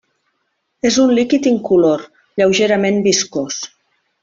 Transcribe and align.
És 0.89 0.97
un 1.03 1.13
líquid 1.19 1.49
incolor 1.51 2.07
lleugerament 2.41 2.99
viscós. 3.11 3.61